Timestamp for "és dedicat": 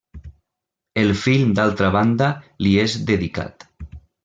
2.87-3.71